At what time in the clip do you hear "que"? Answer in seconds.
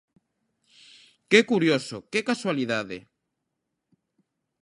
1.29-1.39, 2.11-2.21